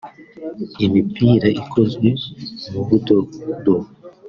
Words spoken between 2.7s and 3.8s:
mu budodo